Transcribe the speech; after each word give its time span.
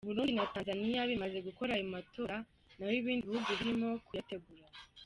U 0.03 0.07
Burundi 0.09 0.31
na 0.35 0.49
Tanzania 0.53 1.09
bimaze 1.11 1.37
gukora 1.47 1.71
ayo 1.75 1.85
matora, 1.95 2.35
naho 2.75 2.93
ibindi 3.01 3.23
bihugu 3.29 3.49
birimo 3.59 3.87
kuyategura. 4.05 4.63